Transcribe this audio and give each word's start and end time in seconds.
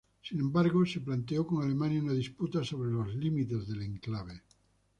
Sin 0.23 0.39
embargo, 0.39 0.83
se 0.83 0.99
planteó 1.01 1.45
con 1.45 1.61
Alemania 1.63 2.01
una 2.01 2.13
disputa 2.13 2.63
sobre 2.63 2.89
los 2.89 3.13
límites 3.13 3.67
del 3.67 3.83
enclave. 3.83 4.41